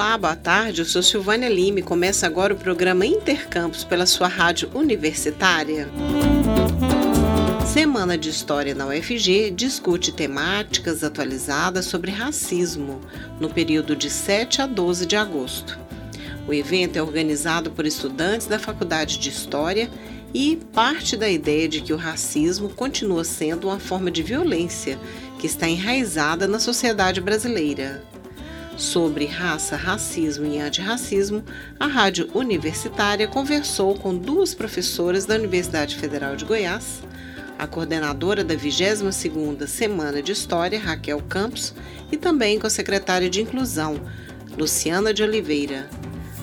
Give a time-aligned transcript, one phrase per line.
[0.00, 0.80] Olá, boa tarde.
[0.80, 1.82] Eu sou Silvânia Lime.
[1.82, 5.90] Começa agora o programa Intercampus pela sua rádio universitária.
[7.70, 12.98] Semana de História na UFG discute temáticas atualizadas sobre racismo
[13.38, 15.78] no período de 7 a 12 de agosto.
[16.48, 19.90] O evento é organizado por estudantes da Faculdade de História
[20.32, 24.98] e parte da ideia de que o racismo continua sendo uma forma de violência
[25.38, 28.02] que está enraizada na sociedade brasileira
[28.80, 31.44] sobre raça, racismo e antirracismo,
[31.78, 37.02] a Rádio Universitária conversou com duas professoras da Universidade Federal de Goiás,
[37.58, 41.74] a coordenadora da 22ª Semana de História, Raquel Campos,
[42.10, 44.00] e também com a secretária de Inclusão,
[44.56, 45.88] Luciana de Oliveira.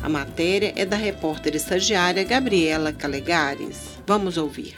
[0.03, 3.97] A matéria é da repórter estagiária Gabriela Calegares.
[4.05, 4.75] Vamos ouvir.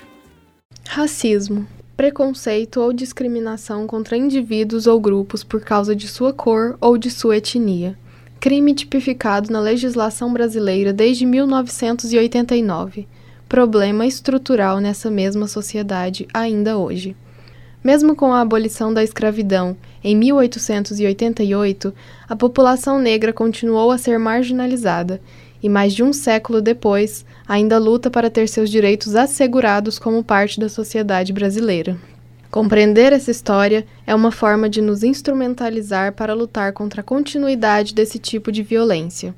[0.87, 1.67] Racismo
[1.99, 7.35] preconceito ou discriminação contra indivíduos ou grupos por causa de sua cor ou de sua
[7.35, 7.99] etnia.
[8.39, 13.05] Crime tipificado na legislação brasileira desde 1989.
[13.49, 17.17] Problema estrutural nessa mesma sociedade ainda hoje.
[17.83, 21.93] Mesmo com a abolição da escravidão em 1888,
[22.29, 25.19] a população negra continuou a ser marginalizada
[25.61, 30.59] e, mais de um século depois, ainda luta para ter seus direitos assegurados como parte
[30.59, 31.97] da sociedade brasileira.
[32.51, 38.17] Compreender essa história é uma forma de nos instrumentalizar para lutar contra a continuidade desse
[38.17, 39.35] tipo de violência.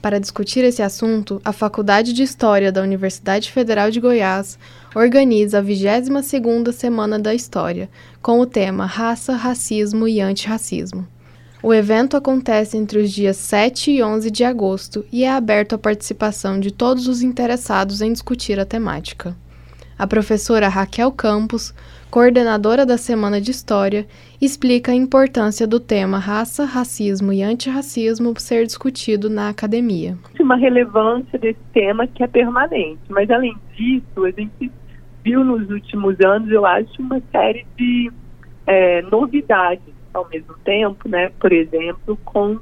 [0.00, 4.58] Para discutir esse assunto, a Faculdade de História da Universidade Federal de Goiás
[4.94, 7.90] organiza a 22ª Semana da História,
[8.22, 11.06] com o tema Raça, Racismo e Antirracismo.
[11.62, 15.78] O evento acontece entre os dias 7 e 11 de agosto e é aberto à
[15.78, 19.34] participação de todos os interessados em discutir a temática.
[19.98, 21.74] A professora Raquel Campos,
[22.10, 24.06] coordenadora da Semana de História,
[24.40, 30.18] explica a importância do tema raça, racismo e antirracismo ser discutido na academia.
[30.38, 34.70] Uma relevância desse tema que é permanente, mas além disso, a gente
[35.24, 38.12] viu nos últimos anos, eu acho, uma série de
[38.66, 42.58] é, novidades ao mesmo tempo, né, por exemplo, com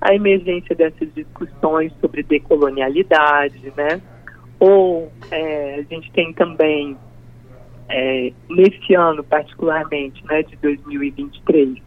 [0.00, 4.00] a emergência dessas discussões sobre decolonialidade, né,
[4.58, 6.96] ou é, a gente tem também,
[7.88, 11.78] é, nesse ano particularmente, né, de 2023,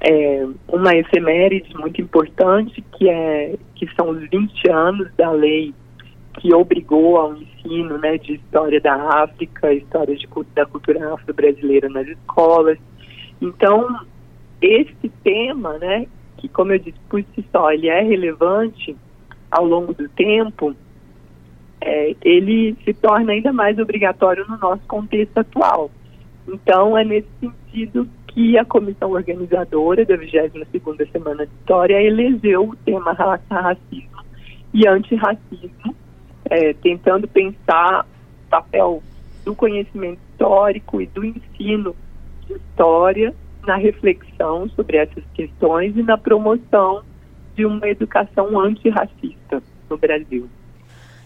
[0.00, 5.72] é, uma efeméride muito importante que, é, que são os 20 anos da lei
[6.40, 12.06] que obrigou ao ensino né, de história da África, história de, da cultura afro-brasileira nas
[12.08, 12.78] escolas.
[13.40, 14.00] Então,
[14.62, 16.06] esse tema, né,
[16.38, 18.96] que como eu disse por si só, ele é relevante
[19.50, 20.74] ao longo do tempo,
[21.80, 25.90] é, ele se torna ainda mais obrigatório no nosso contexto atual.
[26.46, 32.76] Então, é nesse sentido que a comissão organizadora da 22ª Semana de História elegeu o
[32.76, 34.22] tema raça, racismo
[34.72, 35.94] e antirracismo,
[36.46, 38.06] é, tentando pensar
[38.46, 39.02] o papel
[39.44, 41.94] do conhecimento histórico e do ensino
[42.46, 43.34] de história
[43.66, 47.02] na reflexão sobre essas questões e na promoção
[47.54, 50.48] de uma educação antirracista no Brasil.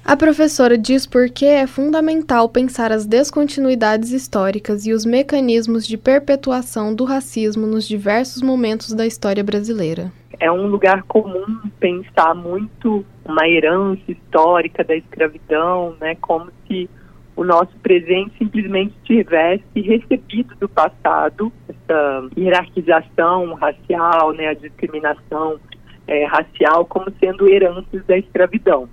[0.04, 5.96] A professora diz por que é fundamental pensar as descontinuidades históricas e os mecanismos de
[5.96, 10.12] perpetuação do racismo nos diversos momentos da história brasileira.
[10.38, 16.88] É um lugar comum pensar muito uma herança histórica da escravidão, né, como se
[17.36, 25.60] o nosso presente simplesmente tivesse recebido do passado essa hierarquização racial, né, a discriminação
[26.08, 28.88] é, racial como sendo heranças da escravidão.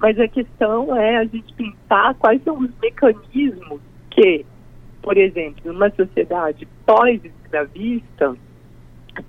[0.00, 3.80] Mas a questão é a gente pensar quais são os mecanismos
[4.10, 4.44] que,
[5.00, 8.36] por exemplo, numa sociedade pós-escravista,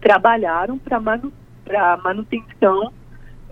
[0.01, 1.31] trabalharam para manu
[2.03, 2.93] manutenção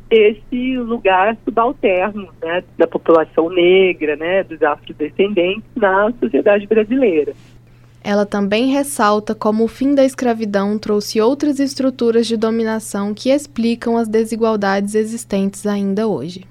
[0.09, 7.33] desse lugar subalterno né, da população negra, né, dos afrodescendentes na sociedade brasileira.
[8.03, 13.97] Ela também ressalta como o fim da escravidão trouxe outras estruturas de dominação que explicam
[13.97, 16.45] as desigualdades existentes ainda hoje.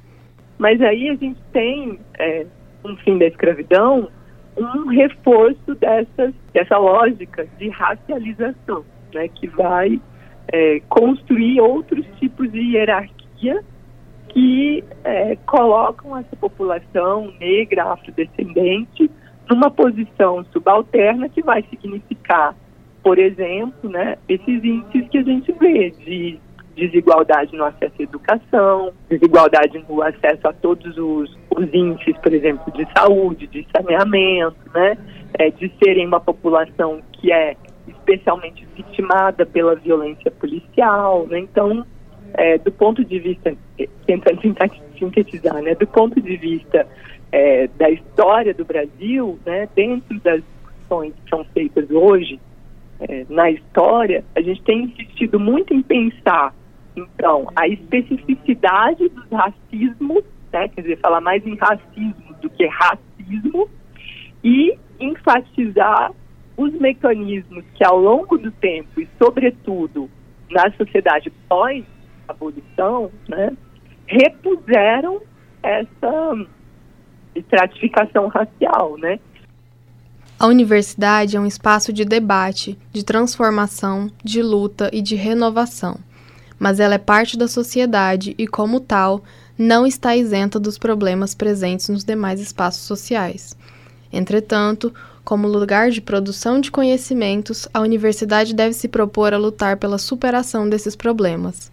[0.58, 2.44] Mas aí a gente tem, é,
[2.84, 4.08] um fim da escravidão,
[4.56, 10.00] um reforço dessas, dessa lógica de racialização, né, que vai
[10.48, 13.13] é, construir outros tipos de hierarquia
[14.29, 19.11] que é, colocam essa população negra, afrodescendente,
[19.49, 22.56] numa posição subalterna que vai significar,
[23.02, 26.38] por exemplo, né, esses índices que a gente vê de
[26.75, 32.73] desigualdade no acesso à educação, desigualdade no acesso a todos os, os índices, por exemplo,
[32.73, 34.99] de saúde, de saneamento, né,
[35.38, 37.56] é, de serem uma população que é
[37.87, 41.26] especialmente vitimada pela violência policial.
[41.29, 41.41] Né?
[41.41, 41.85] Então,
[42.34, 43.56] é, do ponto de vista,
[44.06, 46.86] tentando tentar sintetizar, né, do ponto de vista
[47.32, 52.40] é, da história do Brasil, né, dentro das discussões que são feitas hoje
[53.00, 56.54] é, na história, a gente tem insistido muito em pensar,
[56.96, 63.69] então, a especificidade dos racismos, né, quer dizer, falar mais em racismo do que racismo,
[64.42, 66.12] e enfatizar
[66.56, 70.08] os mecanismos que ao longo do tempo e sobretudo
[70.50, 71.32] na sociedade
[72.26, 73.52] pós-abolição, né,
[74.06, 75.20] repuseram
[75.62, 76.46] essa
[77.34, 79.18] estratificação racial, né?
[80.38, 85.98] A universidade é um espaço de debate, de transformação, de luta e de renovação.
[86.58, 89.22] Mas ela é parte da sociedade e, como tal,
[89.56, 93.56] não está isenta dos problemas presentes nos demais espaços sociais.
[94.12, 94.92] Entretanto,
[95.24, 100.68] como lugar de produção de conhecimentos, a universidade deve se propor a lutar pela superação
[100.68, 101.72] desses problemas.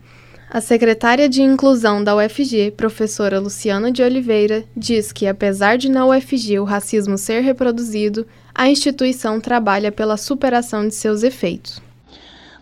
[0.53, 6.06] A secretária de Inclusão da UFG, professora Luciana de Oliveira, diz que, apesar de na
[6.06, 11.81] UFG o racismo ser reproduzido, a instituição trabalha pela superação de seus efeitos.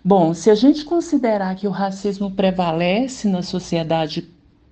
[0.05, 4.21] Bom, se a gente considerar que o racismo prevalece na sociedade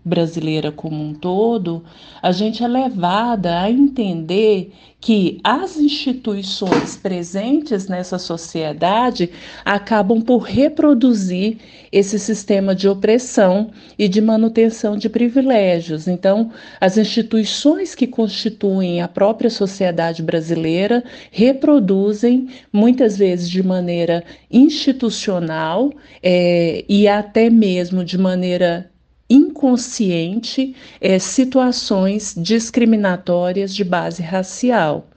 [0.08, 1.84] brasileira como um todo,
[2.22, 9.30] a gente é levada a entender que as instituições presentes nessa sociedade
[9.64, 11.58] acabam por reproduzir
[11.92, 16.08] esse sistema de opressão e de manutenção de privilégios.
[16.08, 16.52] Então,
[16.82, 25.92] as instituições que constituem a própria sociedade brasileira reproduzem, muitas vezes de maneira institucional
[26.24, 28.90] é, e até mesmo de maneira
[29.30, 35.10] inconsciente é, situações discriminatórias de base racial.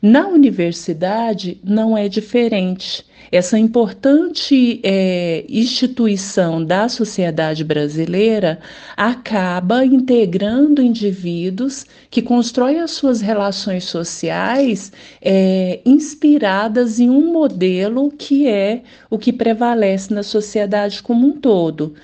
[0.00, 3.04] Na universidade não é diferente.
[3.32, 8.60] Essa importante é, instituição da sociedade brasileira
[8.94, 14.92] acaba integrando indivíduos que constroem as suas relações sociais
[15.22, 21.94] é, inspiradas em um modelo que é o que prevalece na sociedade como um todo.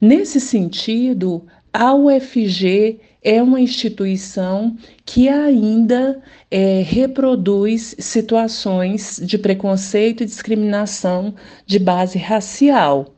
[0.00, 6.20] Nesse sentido, a UFG é uma instituição que ainda
[6.50, 11.34] é, reproduz situações de preconceito e discriminação
[11.66, 13.14] de base racial.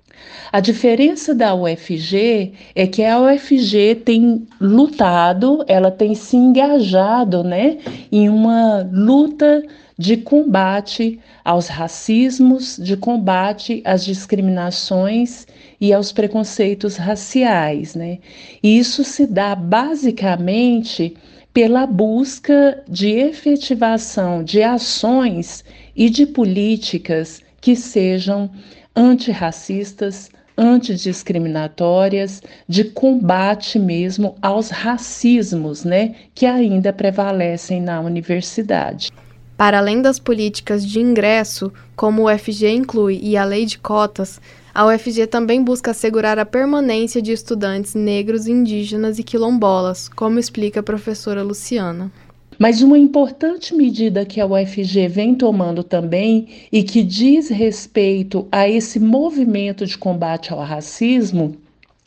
[0.53, 7.79] A diferença da UFG é que a UFG tem lutado, ela tem se engajado né,
[8.11, 9.63] em uma luta
[9.97, 15.47] de combate aos racismos, de combate às discriminações
[15.81, 18.19] e aos preconceitos raciais, né?
[18.63, 21.17] E isso se dá basicamente
[21.53, 25.65] pela busca de efetivação de ações
[25.97, 28.51] e de políticas que sejam
[28.95, 39.11] antirracistas, antidiscriminatórias, de combate mesmo aos racismos, né, que ainda prevalecem na universidade.
[39.57, 44.41] Para além das políticas de ingresso, como o UFG inclui e a lei de cotas,
[44.75, 50.81] a UFG também busca assegurar a permanência de estudantes negros, indígenas e quilombolas, como explica
[50.81, 52.11] a professora Luciana.
[52.59, 58.69] Mas uma importante medida que a UFG vem tomando também e que diz respeito a
[58.69, 61.57] esse movimento de combate ao racismo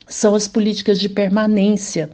[0.07, 2.09] são as políticas de permanência.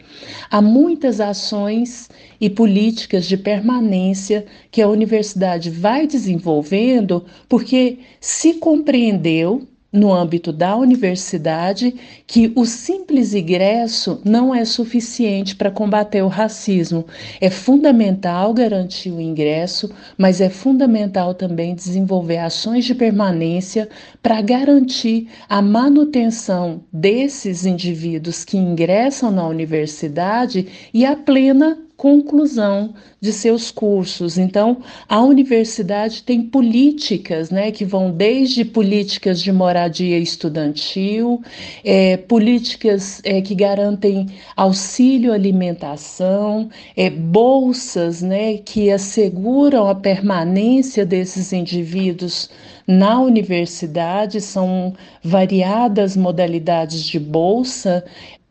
[0.50, 2.09] Há muitas ações
[2.39, 10.75] e políticas de permanência que a universidade vai desenvolvendo porque se compreendeu no âmbito da
[10.75, 11.96] universidade
[12.27, 17.05] que o simples ingresso não é suficiente para combater o racismo.
[17.41, 23.89] É fundamental garantir o ingresso, mas é fundamental também desenvolver ações de permanência
[24.22, 33.33] para garantir a manutenção desses indivíduos que ingressam na universidade e a plena conclusão de
[33.33, 34.37] seus cursos.
[34.37, 34.77] Então,
[35.07, 41.41] a universidade tem políticas, né, que vão desde políticas de moradia estudantil,
[41.83, 51.51] é, políticas é, que garantem auxílio alimentação, é, bolsas, né, que asseguram a permanência desses
[51.51, 52.49] indivíduos
[52.87, 58.03] na universidade, são variadas modalidades de bolsa,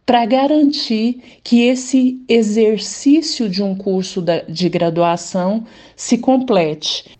[0.08, 7.14] para garantir que esse exercício de um curso de graduação se complete.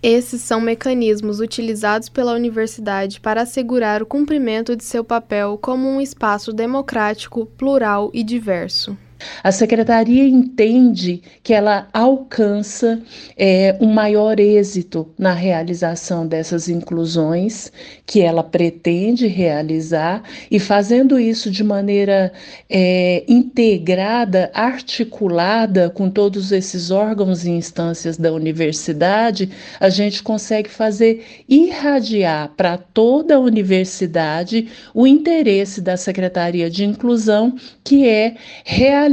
[0.00, 6.00] Esses são mecanismos utilizados pela universidade para assegurar o cumprimento de seu papel como um
[6.00, 8.96] espaço democrático, plural e diverso.
[9.42, 13.00] A secretaria entende que ela alcança
[13.36, 17.72] é, um maior êxito na realização dessas inclusões
[18.06, 22.32] que ela pretende realizar e fazendo isso de maneira
[22.68, 31.24] é, integrada, articulada com todos esses órgãos e instâncias da universidade, a gente consegue fazer
[31.48, 39.09] irradiar para toda a universidade o interesse da Secretaria de Inclusão, que é realizar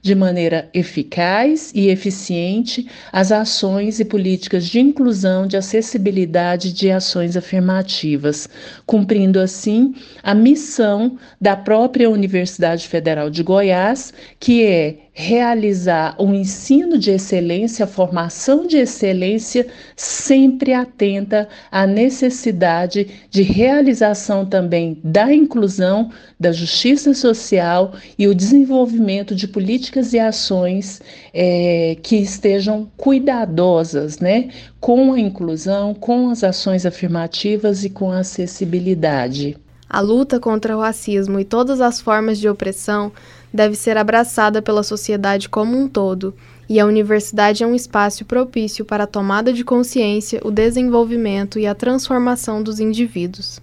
[0.00, 7.36] de maneira eficaz e eficiente as ações e políticas de inclusão, de acessibilidade de ações
[7.36, 8.48] afirmativas,
[8.86, 16.96] cumprindo assim a missão da própria Universidade Federal de Goiás, que é realizar um ensino
[16.96, 26.52] de excelência, formação de excelência, sempre atenta à necessidade de realização também da inclusão, da
[26.52, 31.00] justiça social e o desenvolvimento de políticas e ações
[31.32, 38.18] é, que estejam cuidadosas, né, com a inclusão, com as ações afirmativas e com a
[38.18, 39.56] acessibilidade.
[39.88, 43.10] A luta contra o racismo e todas as formas de opressão
[43.52, 46.34] deve ser abraçada pela sociedade como um todo,
[46.68, 51.66] e a universidade é um espaço propício para a tomada de consciência, o desenvolvimento e
[51.66, 53.58] a transformação dos indivíduos.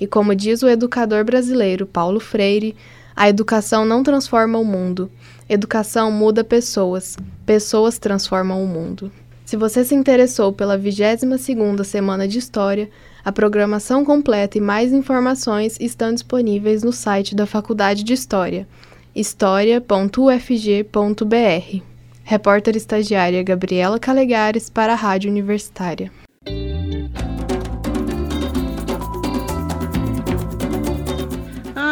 [0.00, 2.74] E como diz o educador brasileiro Paulo Freire,
[3.20, 5.10] a educação não transforma o mundo,
[5.46, 9.12] educação muda pessoas, pessoas transformam o mundo.
[9.44, 12.88] Se você se interessou pela 22ª Semana de História,
[13.22, 18.66] a programação completa e mais informações estão disponíveis no site da Faculdade de História
[19.14, 21.82] história.ufg.br.
[22.24, 26.10] Repórter estagiária Gabriela Calegares para a Rádio Universitária.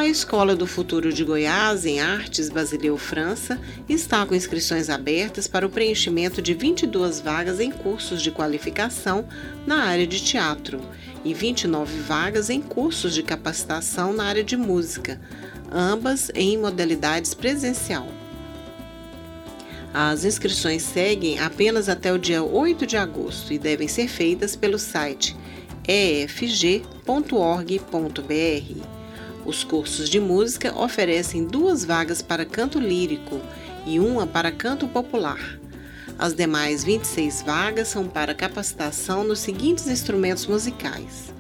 [0.08, 5.66] A Escola do Futuro de Goiás, em Artes Basileu França, está com inscrições abertas para
[5.66, 9.28] o preenchimento de 22 vagas em cursos de qualificação
[9.66, 10.80] na área de teatro
[11.22, 15.20] e 29 vagas em cursos de capacitação na área de música
[15.70, 18.08] ambas em modalidades presencial.
[19.92, 24.78] As inscrições seguem apenas até o dia 8 de agosto e devem ser feitas pelo
[24.78, 25.36] site
[25.86, 26.88] efg.org.br.
[29.48, 33.40] Os cursos de música oferecem duas vagas para canto lírico
[33.86, 35.58] e uma para canto popular.
[36.18, 41.32] As demais 26 vagas são para capacitação nos seguintes instrumentos musicais: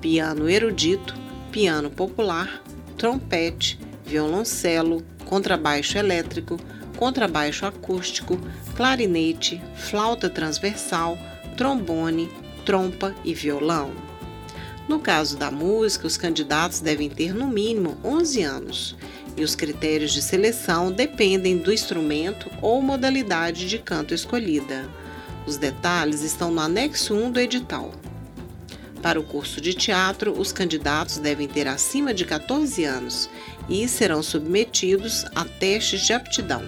[0.00, 1.14] piano erudito,
[1.50, 2.62] piano popular,
[2.96, 6.58] trompete, violoncelo, contrabaixo elétrico,
[6.96, 8.40] contrabaixo acústico,
[8.74, 11.18] clarinete, flauta transversal,
[11.54, 12.30] trombone,
[12.64, 14.11] trompa e violão.
[14.88, 18.96] No caso da música, os candidatos devem ter no mínimo 11 anos
[19.36, 24.88] e os critérios de seleção dependem do instrumento ou modalidade de canto escolhida.
[25.46, 27.92] Os detalhes estão no anexo 1 do edital.
[29.00, 33.28] Para o curso de teatro, os candidatos devem ter acima de 14 anos
[33.68, 36.62] e serão submetidos a testes de aptidão.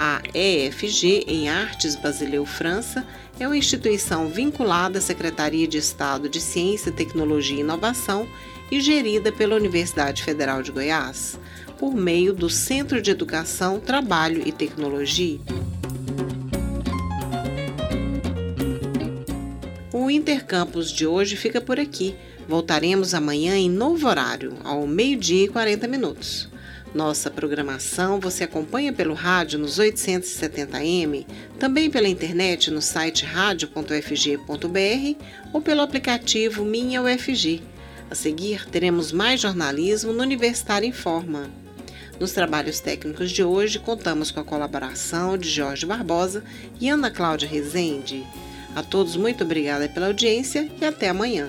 [0.00, 3.04] A EFG em Artes Basileu França
[3.40, 8.28] é uma instituição vinculada à Secretaria de Estado de Ciência, Tecnologia e Inovação
[8.70, 11.36] e gerida pela Universidade Federal de Goiás,
[11.80, 15.40] por meio do Centro de Educação, Trabalho e Tecnologia.
[19.92, 22.14] O Intercampus de hoje fica por aqui.
[22.46, 26.48] Voltaremos amanhã em novo horário, ao meio-dia e 40 minutos.
[26.98, 31.24] Nossa programação você acompanha pelo rádio nos 870m,
[31.56, 37.62] também pela internet no site radio.ufg.br ou pelo aplicativo Minha UFG.
[38.10, 41.48] A seguir, teremos mais jornalismo no Universitário em Forma.
[42.18, 46.42] Nos trabalhos técnicos de hoje, contamos com a colaboração de Jorge Barbosa
[46.80, 48.26] e Ana Cláudia Rezende.
[48.74, 51.48] A todos, muito obrigada pela audiência e até amanhã.